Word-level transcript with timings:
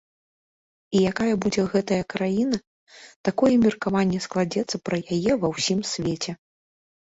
І 0.95 1.03
якая 1.11 1.33
будзе 1.45 1.65
гэтая 1.73 1.99
краіна, 2.15 2.57
такое 3.31 3.51
і 3.59 3.61
меркаванне 3.69 4.19
складзецца 4.29 4.77
пра 4.89 4.97
яе 5.15 5.33
ва 5.45 5.57
ўсім 5.57 5.79
свеце. 5.95 6.31